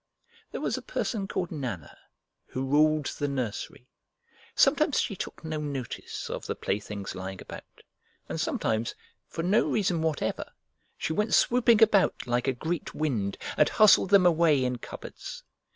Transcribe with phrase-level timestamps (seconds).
[0.51, 1.95] There was a person called Nana
[2.47, 3.87] who ruled the nursery.
[4.55, 7.83] Sometimes she took no notice of the playthings lying about,
[8.27, 8.95] and sometimes,
[9.27, 10.45] for no reason whatever,
[10.97, 15.43] she went swooping about like a great wind and hustled them away in cupboards.